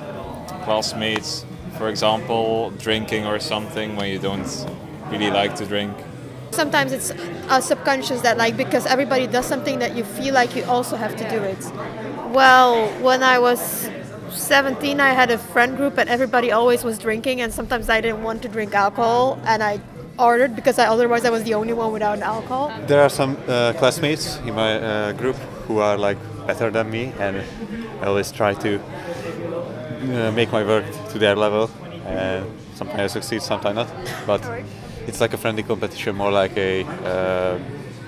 classmates. 0.64 1.44
For 1.78 1.88
example, 1.88 2.70
drinking 2.70 3.24
or 3.24 3.38
something 3.38 3.94
when 3.94 4.10
you 4.10 4.18
don't 4.18 4.66
really 5.12 5.30
like 5.30 5.54
to 5.56 5.64
drink. 5.66 5.94
Sometimes 6.50 6.92
it's 6.92 7.10
uh, 7.10 7.60
subconscious 7.60 8.20
that 8.22 8.36
like 8.36 8.56
because 8.56 8.86
everybody 8.86 9.26
does 9.26 9.46
something 9.46 9.78
that 9.78 9.96
you 9.96 10.04
feel 10.04 10.34
like 10.34 10.56
you 10.56 10.64
also 10.64 10.96
have 10.96 11.16
to 11.16 11.28
do 11.30 11.42
it. 11.42 11.64
Well, 12.32 12.88
when 13.00 13.22
I 13.22 13.38
was 13.38 13.88
17, 14.30 15.00
I 15.00 15.10
had 15.10 15.30
a 15.30 15.38
friend 15.38 15.76
group 15.76 15.98
and 15.98 16.08
everybody 16.08 16.52
always 16.52 16.84
was 16.84 16.98
drinking, 16.98 17.40
and 17.40 17.52
sometimes 17.52 17.88
I 17.88 18.00
didn't 18.00 18.22
want 18.22 18.42
to 18.42 18.48
drink 18.48 18.74
alcohol, 18.74 19.38
and 19.44 19.62
I 19.62 19.80
ordered 20.18 20.54
because 20.54 20.78
I, 20.78 20.86
otherwise 20.86 21.24
I 21.24 21.30
was 21.30 21.44
the 21.44 21.54
only 21.54 21.72
one 21.72 21.92
without 21.92 22.20
alcohol. 22.20 22.72
There 22.86 23.00
are 23.00 23.08
some 23.08 23.36
uh, 23.48 23.72
classmates 23.74 24.38
in 24.46 24.54
my 24.54 24.76
uh, 24.76 25.12
group 25.12 25.36
who 25.66 25.78
are 25.78 25.96
like 25.96 26.18
better 26.46 26.70
than 26.70 26.90
me, 26.90 27.12
and 27.18 27.42
I 28.00 28.06
always 28.06 28.30
try 28.30 28.54
to 28.54 28.80
uh, 28.80 30.32
make 30.32 30.52
my 30.52 30.64
work 30.64 30.84
to 31.10 31.18
their 31.18 31.36
level. 31.36 31.70
And 32.06 32.44
sometimes 32.74 33.00
I 33.00 33.06
succeed, 33.06 33.42
sometimes 33.42 33.76
not. 33.76 33.88
But 34.26 34.42
it's 35.10 35.20
like 35.20 35.34
a 35.34 35.36
friendly 35.36 35.64
competition, 35.64 36.14
more 36.14 36.30
like 36.30 36.56
a 36.56 36.84
uh, 36.84 37.58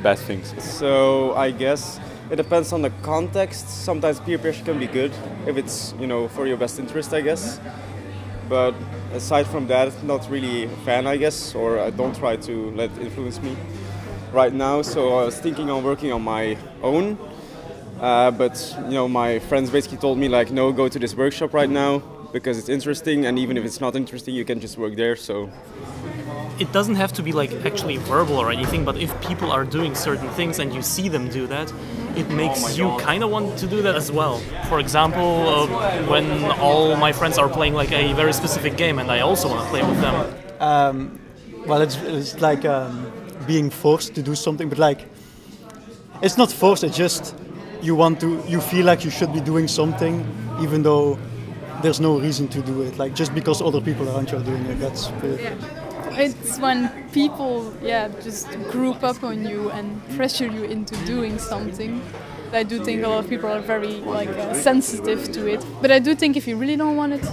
bad 0.02 0.18
thing. 0.18 0.42
So 0.60 1.34
I 1.34 1.50
guess 1.50 1.98
it 2.30 2.36
depends 2.36 2.72
on 2.72 2.82
the 2.82 2.90
context. 3.02 3.68
Sometimes 3.68 4.20
peer 4.20 4.38
pressure 4.38 4.64
can 4.64 4.78
be 4.78 4.86
good 4.86 5.12
if 5.46 5.56
it's 5.56 5.94
you 5.98 6.06
know 6.06 6.28
for 6.28 6.46
your 6.46 6.56
best 6.56 6.78
interest, 6.78 7.12
I 7.12 7.20
guess. 7.20 7.60
But 8.48 8.74
aside 9.12 9.46
from 9.46 9.66
that, 9.66 9.90
not 10.04 10.30
really 10.30 10.64
a 10.64 10.68
fan, 10.86 11.06
I 11.06 11.16
guess, 11.16 11.54
or 11.54 11.80
I 11.80 11.90
don't 11.90 12.14
try 12.14 12.36
to 12.48 12.54
let 12.70 12.90
it 12.92 13.02
influence 13.02 13.42
me 13.42 13.56
right 14.32 14.54
now. 14.54 14.82
So 14.82 15.18
I 15.18 15.24
was 15.24 15.38
thinking 15.38 15.70
on 15.70 15.82
working 15.82 16.12
on 16.12 16.22
my 16.22 16.56
own. 16.82 17.18
Uh, 18.00 18.30
but 18.30 18.56
you 18.84 18.94
know, 18.98 19.08
my 19.08 19.38
friends 19.40 19.70
basically 19.70 19.98
told 19.98 20.18
me 20.18 20.28
like, 20.28 20.50
no, 20.50 20.72
go 20.72 20.88
to 20.88 20.98
this 20.98 21.14
workshop 21.14 21.52
right 21.52 21.70
now 21.70 21.98
because 22.32 22.58
it's 22.58 22.68
interesting, 22.68 23.26
and 23.26 23.38
even 23.38 23.56
if 23.56 23.64
it's 23.64 23.80
not 23.80 23.94
interesting, 23.94 24.34
you 24.34 24.44
can 24.44 24.58
just 24.60 24.78
work 24.78 24.96
there. 24.96 25.16
So 25.16 25.50
it 26.58 26.72
doesn't 26.72 26.96
have 26.96 27.12
to 27.14 27.22
be 27.22 27.32
like 27.32 27.52
actually 27.64 27.96
verbal 27.96 28.36
or 28.36 28.50
anything, 28.50 28.84
but 28.84 28.96
if 28.96 29.10
people 29.20 29.50
are 29.50 29.64
doing 29.64 29.94
certain 29.94 30.28
things 30.30 30.58
and 30.58 30.74
you 30.74 30.82
see 30.82 31.08
them 31.08 31.28
do 31.28 31.46
that, 31.46 31.72
it 32.16 32.28
makes 32.30 32.64
oh 32.64 32.68
you 32.68 33.00
kind 33.00 33.24
of 33.24 33.30
want 33.30 33.58
to 33.58 33.66
do 33.66 33.82
that 33.82 33.94
as 33.96 34.12
well. 34.12 34.38
For 34.68 34.78
example, 34.78 35.48
uh, 35.48 35.66
when 36.06 36.44
all 36.60 36.96
my 36.96 37.12
friends 37.12 37.38
are 37.38 37.48
playing 37.48 37.74
like 37.74 37.92
a 37.92 38.12
very 38.14 38.32
specific 38.32 38.76
game 38.76 38.98
and 38.98 39.10
I 39.10 39.20
also 39.20 39.48
want 39.48 39.62
to 39.62 39.68
play 39.68 39.82
with 39.82 40.00
them. 40.00 40.34
Um, 40.60 41.20
well, 41.66 41.80
it's, 41.80 41.96
it's 41.96 42.40
like 42.40 42.64
um, 42.64 43.10
being 43.46 43.70
forced 43.70 44.14
to 44.14 44.22
do 44.22 44.34
something, 44.34 44.68
but 44.68 44.78
like 44.78 45.08
it's 46.22 46.36
not 46.36 46.52
forced. 46.52 46.84
It's 46.84 46.96
just 46.96 47.34
you 47.80 47.94
want 47.94 48.20
to, 48.20 48.42
you 48.46 48.60
feel 48.60 48.86
like 48.86 49.04
you 49.04 49.10
should 49.10 49.32
be 49.32 49.40
doing 49.40 49.68
something, 49.68 50.26
even 50.60 50.82
though 50.82 51.18
there's 51.82 51.98
no 51.98 52.20
reason 52.20 52.46
to 52.48 52.62
do 52.62 52.82
it. 52.82 52.98
Like 52.98 53.14
just 53.14 53.34
because 53.34 53.60
other 53.62 53.80
people 53.80 54.08
around 54.08 54.30
you 54.30 54.38
are 54.38 54.44
doing 54.44 54.64
it. 54.66 54.78
That's. 54.78 55.10
Yeah 55.22 55.81
it's 56.18 56.58
when 56.58 56.90
people 57.12 57.72
yeah 57.82 58.08
just 58.22 58.50
group 58.70 59.02
up 59.02 59.22
on 59.22 59.46
you 59.46 59.70
and 59.70 60.00
pressure 60.16 60.46
you 60.46 60.64
into 60.64 60.96
doing 61.04 61.38
something. 61.38 62.02
I 62.52 62.64
do 62.64 62.84
think 62.84 63.02
a 63.02 63.08
lot 63.08 63.24
of 63.24 63.30
people 63.30 63.48
are 63.50 63.60
very 63.60 63.94
like 64.00 64.28
uh, 64.28 64.52
sensitive 64.52 65.32
to 65.32 65.46
it. 65.46 65.64
But 65.80 65.90
I 65.90 65.98
do 65.98 66.14
think 66.14 66.36
if 66.36 66.46
you 66.46 66.56
really 66.56 66.76
don't 66.76 66.96
want 66.96 67.14
it 67.14 67.24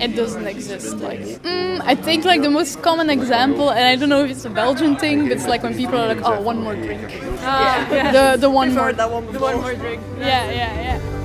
it 0.00 0.14
doesn't 0.14 0.46
exist. 0.46 0.96
Like 0.98 1.20
mm, 1.20 1.80
I 1.82 1.94
think 1.94 2.24
like 2.24 2.42
the 2.42 2.50
most 2.50 2.82
common 2.82 3.10
example 3.10 3.70
and 3.70 3.84
I 3.84 3.96
don't 3.96 4.08
know 4.08 4.24
if 4.24 4.30
it's 4.30 4.44
a 4.44 4.50
Belgian 4.50 4.96
thing 4.96 5.22
but 5.22 5.32
it's 5.32 5.46
like 5.46 5.62
when 5.62 5.74
people 5.74 5.98
are 5.98 6.08
like 6.08 6.22
oh 6.24 6.40
one 6.42 6.62
more 6.62 6.74
drink. 6.74 7.08
Ah, 7.40 7.90
yeah. 7.90 8.12
the 8.12 8.40
the 8.40 8.50
one 8.50 8.74
more 8.74 8.92
that 8.92 9.10
one 9.10 9.32
the 9.32 9.38
one 9.38 9.56
more 9.60 9.74
drink. 9.74 10.02
Yeah 10.18 10.50
yeah 10.50 10.82
yeah 10.82 11.17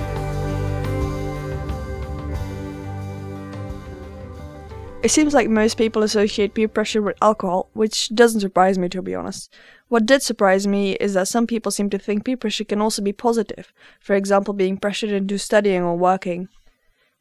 It 5.03 5.11
seems 5.11 5.33
like 5.33 5.49
most 5.49 5.77
people 5.77 6.01
associate 6.01 6.53
peer 6.53 6.69
pressure 6.69 7.01
with 7.01 7.17
alcohol, 7.21 7.69
which 7.73 8.07
doesn't 8.15 8.39
surprise 8.39 8.77
me 8.77 8.87
to 8.87 9.01
be 9.01 9.13
honest. 9.13 9.53
What 9.89 10.05
did 10.05 10.21
surprise 10.23 10.65
me 10.65 10.93
is 10.93 11.13
that 11.13 11.27
some 11.27 11.45
people 11.45 11.73
seem 11.73 11.89
to 11.89 11.99
think 11.99 12.23
peer 12.23 12.37
pressure 12.37 12.63
can 12.63 12.79
also 12.79 13.01
be 13.01 13.11
positive, 13.11 13.73
for 13.99 14.15
example, 14.15 14.53
being 14.53 14.77
pressured 14.77 15.09
into 15.09 15.37
studying 15.37 15.83
or 15.83 15.97
working. 15.97 16.47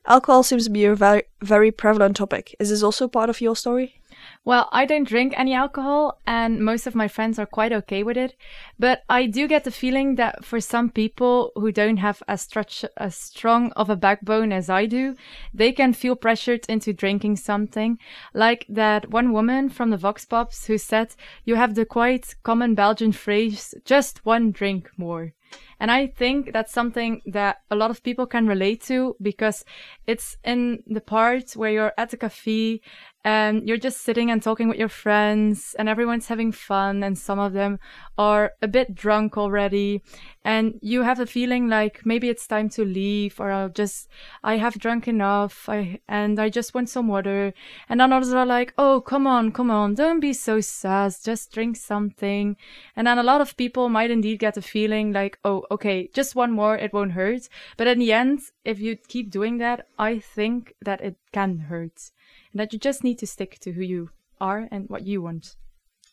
Alcohol 0.07 0.45
seems 0.45 0.65
to 0.67 0.71
be 0.71 0.85
a 0.85 0.95
very, 0.95 1.25
very 1.41 1.73
prevalent 1.73 2.15
topic. 2.15 2.55
Is 2.61 2.71
this 2.71 2.85
also 2.85 3.09
part 3.09 3.29
of 3.29 3.41
your 3.41 3.57
story? 3.57 4.01
Well, 4.45 4.69
I 4.73 4.87
don't 4.87 5.09
drink 5.09 5.35
any 5.37 5.55
alcohol, 5.55 6.21
and 6.27 6.65
most 6.65 6.87
of 6.87 6.95
my 6.95 7.09
friends 7.09 7.39
are 7.39 7.47
quite 7.47 7.73
okay 7.73 8.03
with 8.03 8.17
it. 8.17 8.37
But 8.79 9.03
I 9.09 9.27
do 9.27 9.47
get 9.47 9.65
the 9.65 9.71
feeling 9.71 10.17
that 10.17 10.45
for 10.45 10.61
some 10.61 10.91
people 10.91 11.53
who 11.55 11.73
don't 11.73 11.99
have 11.99 12.23
as, 12.27 12.43
stretch, 12.43 12.85
as 12.97 13.17
strong 13.17 13.73
of 13.73 13.91
a 13.91 13.97
backbone 13.97 14.53
as 14.53 14.69
I 14.69 14.87
do, 14.87 15.17
they 15.55 15.73
can 15.73 15.93
feel 15.93 16.17
pressured 16.17 16.67
into 16.69 16.93
drinking 16.93 17.37
something. 17.37 17.99
Like 18.35 18.67
that 18.69 19.11
one 19.11 19.33
woman 19.33 19.69
from 19.69 19.91
the 19.91 19.97
Vox 19.97 20.25
Pops 20.25 20.67
who 20.67 20.79
said, 20.79 21.15
You 21.45 21.55
have 21.55 21.75
the 21.75 21.87
quite 21.87 22.35
common 22.43 22.75
Belgian 22.75 23.13
phrase, 23.13 23.75
just 23.85 24.25
one 24.25 24.51
drink 24.51 24.91
more. 24.97 25.33
And 25.81 25.91
I 25.91 26.07
think 26.07 26.53
that's 26.53 26.73
something 26.73 27.23
that 27.27 27.59
a 27.71 27.77
lot 27.77 27.91
of 27.91 28.03
people 28.03 28.27
can 28.27 28.47
relate 28.47 28.83
to 28.83 29.17
because 29.21 29.65
it's 30.07 30.37
in 30.45 30.83
the 30.87 31.01
part 31.01 31.53
where 31.53 31.71
you're 31.71 31.93
at 31.99 32.13
a 32.13 32.17
cafe 32.17 32.81
and 33.25 33.67
you're 33.69 33.77
just 33.77 34.03
sitting 34.03 34.31
and 34.31 34.43
talking 34.43 34.69
with 34.69 34.79
your 34.79 34.89
friends 34.89 35.75
and 35.79 35.89
everyone's 35.89 36.29
having 36.29 36.53
fun 36.53 37.03
and 37.03 37.17
some 37.17 37.39
of 37.39 37.53
them 37.53 37.79
are 38.19 38.53
a 38.63 38.69
bit 38.69 38.95
drunk 38.95 39.37
already 39.39 40.03
and 40.45 40.79
you 40.83 41.03
have 41.03 41.21
a 41.21 41.27
feeling 41.27 41.69
like 41.69 42.05
maybe 42.05 42.29
it's 42.29 42.47
time 42.47 42.69
to 42.71 42.85
leave 42.85 43.39
or 43.39 43.51
I'll 43.53 43.69
just 43.69 44.09
I 44.43 44.57
have 44.57 44.75
drunk 44.79 45.07
enough 45.07 45.69
I 45.69 46.01
and 46.09 46.41
I 46.41 46.49
just 46.49 46.75
want 46.75 46.89
some 46.89 47.09
water. 47.09 47.53
And 47.89 48.01
then 48.01 48.13
others 48.13 48.33
are 48.33 48.47
like 48.47 48.75
oh 48.77 49.01
come 49.01 49.27
on 49.27 49.53
come 49.53 49.71
on 49.71 49.95
don't 49.95 50.21
be 50.21 50.33
so 50.33 50.61
sad 50.61 51.15
just 51.23 51.53
drink 51.53 51.77
something. 51.77 52.57
And 52.97 53.07
then 53.07 53.19
a 53.19 53.23
lot 53.23 53.41
of 53.41 53.57
people 53.57 53.89
might 53.89 54.11
indeed 54.11 54.39
get 54.39 54.57
a 54.57 54.63
feeling 54.63 55.13
like 55.13 55.39
oh 55.45 55.65
okay 55.71 56.09
just 56.13 56.35
one 56.35 56.53
more 56.53 56.77
it 56.77 56.93
won't 56.93 57.13
hurt. 57.13 57.49
But 57.77 57.87
in 57.87 58.01
the 58.01 58.13
end 58.13 58.41
if 58.65 58.81
you 58.81 58.97
keep 58.97 59.31
doing 59.31 59.59
that 59.59 59.87
I 59.99 60.19
think 60.19 60.75
that 60.83 61.01
it 61.01 61.17
can 61.33 61.59
hurt 61.59 62.11
and 62.53 62.61
that 62.61 62.73
you 62.73 62.79
just 62.79 63.05
need 63.05 63.19
to 63.19 63.27
stick 63.27 63.59
to 63.61 63.73
who 63.73 63.83
you 63.83 64.11
are 64.41 64.69
and 64.73 64.89
what 64.89 65.07
you 65.07 65.23
want. 65.23 65.57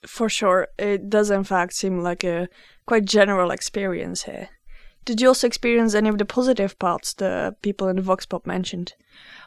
For 0.06 0.30
sure, 0.30 0.68
it 0.78 1.10
does 1.10 1.30
in 1.30 1.44
fact 1.44 1.74
seem 1.74 2.02
like 2.02 2.24
a 2.24 2.48
quite 2.86 3.06
general 3.06 3.52
experience 3.52 4.24
here. 4.24 4.50
Did 5.06 5.22
you 5.22 5.30
also 5.30 5.48
experience 5.48 5.96
any 5.96 6.08
of 6.08 6.18
the 6.20 6.26
positive 6.26 6.78
parts 6.78 7.14
the 7.14 7.56
people 7.62 7.88
in 7.88 7.96
the 7.96 8.02
Vox 8.02 8.26
Pop 8.26 8.46
mentioned? 8.46 8.94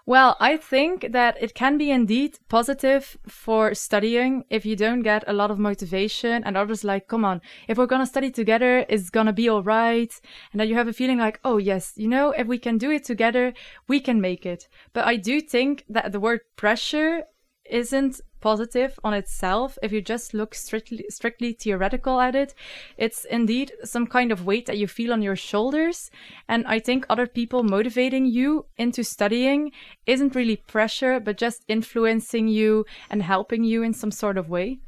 Well, 0.06 0.36
I 0.40 0.56
think 0.56 1.12
that 1.12 1.40
it 1.40 1.54
can 1.54 1.78
be 1.78 1.90
indeed 1.90 2.38
positive 2.48 3.16
for 3.28 3.72
studying 3.74 4.44
if 4.50 4.66
you 4.66 4.74
don't 4.74 5.02
get 5.02 5.22
a 5.26 5.32
lot 5.32 5.52
of 5.52 5.60
motivation 5.60 6.42
and 6.42 6.56
others 6.56 6.82
like, 6.82 7.06
come 7.06 7.24
on, 7.24 7.40
if 7.68 7.78
we're 7.78 7.86
gonna 7.86 8.06
study 8.06 8.30
together, 8.30 8.84
it's 8.88 9.10
gonna 9.10 9.32
be 9.32 9.48
all 9.48 9.62
right. 9.62 10.12
And 10.52 10.60
that 10.60 10.66
you 10.66 10.74
have 10.74 10.88
a 10.88 10.92
feeling 10.92 11.18
like, 11.18 11.38
oh 11.44 11.58
yes, 11.58 11.92
you 11.96 12.08
know, 12.08 12.32
if 12.32 12.48
we 12.48 12.58
can 12.58 12.76
do 12.76 12.90
it 12.90 13.04
together, 13.04 13.54
we 13.86 14.00
can 14.00 14.20
make 14.20 14.44
it. 14.44 14.68
But 14.92 15.06
I 15.06 15.16
do 15.16 15.40
think 15.40 15.84
that 15.88 16.10
the 16.10 16.20
word 16.20 16.40
pressure 16.56 17.22
isn't 17.70 18.20
positive 18.42 18.98
on 19.04 19.14
itself 19.14 19.78
if 19.82 19.92
you 19.92 20.02
just 20.02 20.34
look 20.34 20.54
strictly 20.54 21.04
strictly 21.08 21.52
theoretical 21.52 22.20
at 22.20 22.34
it 22.34 22.54
it's 22.96 23.24
indeed 23.24 23.72
some 23.84 24.06
kind 24.06 24.30
of 24.32 24.44
weight 24.44 24.66
that 24.66 24.78
you 24.78 24.86
feel 24.86 25.12
on 25.12 25.22
your 25.22 25.36
shoulders. 25.36 26.10
And 26.48 26.66
i 26.66 26.78
think 26.78 27.06
other 27.08 27.26
people 27.26 27.62
motivating 27.62 28.26
you 28.26 28.66
into 28.76 29.02
studying 29.04 29.72
isn't 30.06 30.34
really 30.34 30.56
pressure 30.56 31.20
but 31.20 31.38
just 31.38 31.64
influencing 31.68 32.48
you 32.48 32.84
and 33.10 33.22
helping 33.22 33.64
you 33.64 33.82
in 33.82 33.94
some 33.94 34.10
sort 34.10 34.36
of 34.36 34.48
way. 34.48 34.78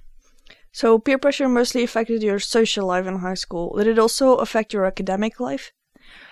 So 0.73 0.99
peer 0.99 1.19
pressure 1.19 1.49
mostly 1.49 1.85
affected 1.85 2.23
your 2.23 2.41
social 2.41 2.87
life 2.87 3.07
in 3.07 3.19
high 3.19 3.41
school. 3.45 3.77
Did 3.77 3.87
it 3.87 3.99
also 3.99 4.37
affect 4.37 4.73
your 4.73 4.87
academic 4.87 5.39
life 5.39 5.73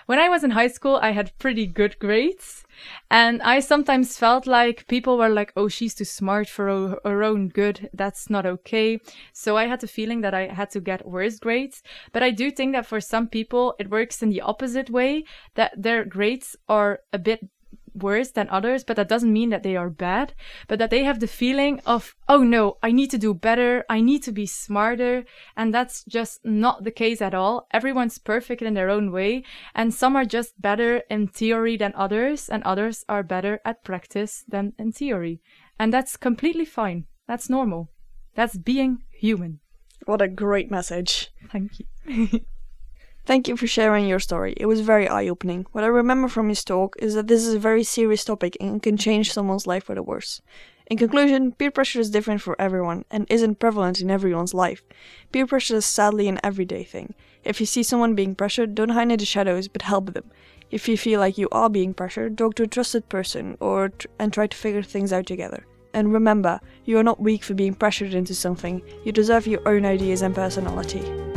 when 0.05 0.19
I 0.19 0.29
was 0.29 0.43
in 0.43 0.51
high 0.51 0.67
school, 0.67 0.99
I 1.01 1.11
had 1.11 1.37
pretty 1.39 1.65
good 1.65 1.97
grades. 1.99 2.63
And 3.09 3.41
I 3.41 3.59
sometimes 3.59 4.17
felt 4.17 4.47
like 4.47 4.87
people 4.87 5.17
were 5.17 5.29
like, 5.29 5.53
oh, 5.55 5.67
she's 5.67 5.93
too 5.93 6.05
smart 6.05 6.49
for 6.49 6.99
her 7.03 7.23
own 7.23 7.49
good. 7.49 7.89
That's 7.93 8.29
not 8.29 8.45
okay. 8.45 8.99
So 9.31 9.57
I 9.57 9.67
had 9.67 9.81
the 9.81 9.87
feeling 9.87 10.21
that 10.21 10.33
I 10.33 10.47
had 10.47 10.71
to 10.71 10.81
get 10.81 11.07
worse 11.07 11.39
grades. 11.39 11.83
But 12.11 12.23
I 12.23 12.31
do 12.31 12.51
think 12.51 12.73
that 12.73 12.85
for 12.85 12.99
some 12.99 13.27
people, 13.27 13.75
it 13.79 13.89
works 13.89 14.23
in 14.23 14.29
the 14.29 14.41
opposite 14.41 14.89
way, 14.89 15.23
that 15.55 15.73
their 15.81 16.03
grades 16.03 16.55
are 16.67 16.99
a 17.11 17.19
bit 17.19 17.47
worse 17.95 18.31
than 18.31 18.49
others, 18.49 18.83
but 18.83 18.95
that 18.95 19.09
doesn't 19.09 19.31
mean 19.31 19.49
that 19.49 19.63
they 19.63 19.75
are 19.75 19.89
bad, 19.89 20.33
but 20.67 20.79
that 20.79 20.89
they 20.89 21.03
have 21.03 21.19
the 21.19 21.27
feeling 21.27 21.79
of, 21.85 22.15
oh 22.27 22.43
no, 22.43 22.77
I 22.81 22.91
need 22.91 23.11
to 23.11 23.17
do 23.17 23.33
better, 23.33 23.85
I 23.89 24.01
need 24.01 24.23
to 24.23 24.31
be 24.31 24.45
smarter. 24.45 25.25
And 25.55 25.73
that's 25.73 26.03
just 26.05 26.43
not 26.43 26.83
the 26.83 26.91
case 26.91 27.21
at 27.21 27.33
all. 27.33 27.67
Everyone's 27.71 28.17
perfect 28.17 28.61
in 28.61 28.73
their 28.73 28.89
own 28.89 29.11
way, 29.11 29.43
and 29.75 29.93
some 29.93 30.15
are 30.15 30.25
just 30.25 30.61
better 30.61 31.03
in 31.09 31.27
theory 31.27 31.77
than 31.77 31.93
others, 31.95 32.49
and 32.49 32.63
others 32.63 33.05
are 33.07 33.23
better 33.23 33.59
at 33.65 33.83
practice 33.83 34.43
than 34.47 34.73
in 34.77 34.91
theory. 34.91 35.41
And 35.79 35.93
that's 35.93 36.17
completely 36.17 36.65
fine. 36.65 37.05
That's 37.27 37.49
normal. 37.49 37.89
That's 38.35 38.57
being 38.57 39.03
human. 39.11 39.59
What 40.05 40.21
a 40.21 40.27
great 40.27 40.69
message. 40.69 41.31
Thank 41.51 41.71
you. 41.79 42.39
Thank 43.25 43.47
you 43.47 43.55
for 43.55 43.67
sharing 43.67 44.05
your 44.05 44.19
story. 44.19 44.53
It 44.57 44.65
was 44.65 44.81
very 44.81 45.07
eye 45.07 45.29
opening. 45.29 45.65
What 45.71 45.85
I 45.85 45.87
remember 45.87 46.27
from 46.27 46.49
his 46.49 46.61
talk 46.61 46.97
is 46.99 47.13
that 47.13 47.27
this 47.29 47.45
is 47.45 47.53
a 47.53 47.59
very 47.59 47.83
serious 47.83 48.25
topic 48.25 48.57
and 48.59 48.83
can 48.83 48.97
change 48.97 49.31
someone's 49.31 49.65
life 49.65 49.85
for 49.85 49.95
the 49.95 50.03
worse. 50.03 50.41
In 50.87 50.97
conclusion, 50.97 51.53
peer 51.53 51.71
pressure 51.71 52.01
is 52.01 52.09
different 52.09 52.41
for 52.41 52.59
everyone 52.59 53.05
and 53.09 53.25
isn't 53.29 53.59
prevalent 53.59 54.01
in 54.01 54.11
everyone's 54.11 54.53
life. 54.53 54.83
Peer 55.31 55.47
pressure 55.47 55.77
is 55.77 55.85
sadly 55.85 56.27
an 56.27 56.41
everyday 56.43 56.83
thing. 56.83 57.13
If 57.45 57.61
you 57.61 57.65
see 57.65 57.81
someone 57.81 58.13
being 58.13 58.35
pressured, 58.35 58.75
don't 58.75 58.89
hide 58.89 59.09
in 59.09 59.17
the 59.17 59.25
shadows 59.25 59.69
but 59.69 59.83
help 59.83 60.13
them. 60.13 60.29
If 60.69 60.89
you 60.89 60.97
feel 60.97 61.21
like 61.21 61.37
you 61.37 61.47
are 61.53 61.69
being 61.69 61.93
pressured, 61.93 62.37
talk 62.37 62.55
to 62.55 62.63
a 62.63 62.67
trusted 62.67 63.07
person 63.07 63.55
or 63.61 63.89
tr- 63.89 64.07
and 64.19 64.33
try 64.33 64.47
to 64.47 64.57
figure 64.57 64.83
things 64.83 65.13
out 65.13 65.27
together. 65.27 65.65
And 65.93 66.11
remember, 66.11 66.59
you 66.83 66.97
are 66.97 67.03
not 67.03 67.21
weak 67.21 67.43
for 67.43 67.53
being 67.53 67.75
pressured 67.75 68.13
into 68.13 68.35
something. 68.35 68.81
You 69.05 69.13
deserve 69.13 69.47
your 69.47 69.65
own 69.65 69.85
ideas 69.85 70.23
and 70.23 70.35
personality. 70.35 71.32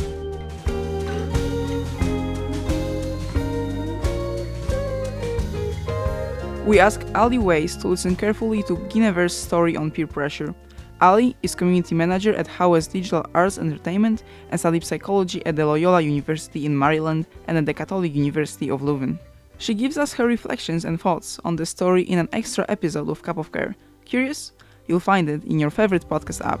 We 6.67 6.81
asked 6.81 7.07
Ali 7.15 7.37
Weiss 7.37 7.77
to 7.77 7.87
listen 7.87 8.13
carefully 8.13 8.61
to 8.63 8.75
Guinevere's 8.89 9.33
story 9.33 9.77
on 9.77 9.89
peer 9.89 10.05
pressure. 10.05 10.53
Ali 10.99 11.33
is 11.41 11.55
community 11.55 11.95
manager 11.95 12.35
at 12.35 12.45
Howest 12.45 12.91
Digital 12.91 13.25
Arts 13.33 13.57
Entertainment 13.57 14.25
and 14.51 14.59
studied 14.59 14.83
psychology 14.83 15.45
at 15.45 15.55
the 15.55 15.65
Loyola 15.65 16.01
University 16.01 16.65
in 16.65 16.77
Maryland 16.77 17.25
and 17.47 17.57
at 17.57 17.65
the 17.65 17.73
Catholic 17.73 18.13
University 18.13 18.69
of 18.69 18.81
Leuven. 18.81 19.17
She 19.59 19.73
gives 19.73 19.97
us 19.97 20.11
her 20.15 20.27
reflections 20.27 20.83
and 20.83 20.99
thoughts 20.99 21.39
on 21.45 21.55
the 21.55 21.65
story 21.65 22.03
in 22.03 22.19
an 22.19 22.27
extra 22.33 22.65
episode 22.67 23.07
of 23.07 23.23
Cup 23.23 23.37
of 23.37 23.53
Care. 23.53 23.73
Curious? 24.03 24.51
You'll 24.87 24.99
find 24.99 25.29
it 25.29 25.45
in 25.45 25.59
your 25.59 25.69
favorite 25.69 26.09
podcast 26.09 26.45
app. 26.45 26.59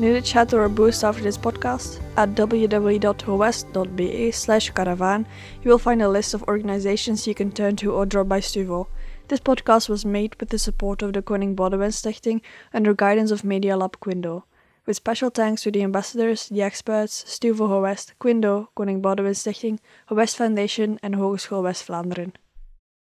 Need 0.00 0.16
a 0.16 0.22
chat 0.22 0.54
or 0.54 0.64
a 0.64 0.70
boost 0.70 1.04
after 1.04 1.22
this 1.22 1.36
podcast? 1.36 2.00
At 2.16 2.30
www.howest.be 2.34 4.30
slash 4.30 4.72
karavaan, 4.72 5.26
you 5.62 5.70
will 5.70 5.78
find 5.78 6.00
a 6.00 6.08
list 6.08 6.32
of 6.32 6.42
organizations 6.44 7.26
you 7.26 7.34
can 7.34 7.52
turn 7.52 7.76
to 7.76 7.92
or 7.92 8.06
drop 8.06 8.26
by 8.26 8.40
Stuvo. 8.40 8.86
This 9.28 9.40
podcast 9.40 9.90
was 9.90 10.06
made 10.06 10.36
with 10.40 10.48
the 10.48 10.58
support 10.58 11.02
of 11.02 11.12
the 11.12 11.20
Koning 11.20 11.54
Boudewijn 11.54 11.92
Stichting 11.92 12.40
under 12.72 12.94
guidance 12.94 13.30
of 13.30 13.44
Media 13.44 13.76
Lab 13.76 14.00
Quindo. 14.00 14.44
With 14.86 14.96
special 14.96 15.28
thanks 15.28 15.64
to 15.64 15.70
the 15.70 15.82
ambassadors, 15.82 16.48
the 16.48 16.62
experts, 16.62 17.22
Stuvo 17.24 17.82
West, 17.82 18.14
Quindo, 18.18 18.68
Koning 18.74 19.02
Boudewijn 19.02 19.36
Stichting, 19.36 19.80
West 20.10 20.38
Foundation 20.38 20.98
and 21.02 21.16
Hogeschool 21.16 21.62
West-Vlaanderen. 21.62 22.32